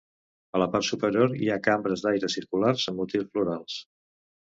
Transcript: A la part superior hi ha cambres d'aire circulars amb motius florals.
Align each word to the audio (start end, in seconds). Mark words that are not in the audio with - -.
A 0.59 0.61
la 0.61 0.67
part 0.75 0.87
superior 0.87 1.35
hi 1.41 1.51
ha 1.51 1.59
cambres 1.69 2.07
d'aire 2.07 2.33
circulars 2.39 2.89
amb 2.93 3.01
motius 3.05 3.33
florals. 3.33 3.81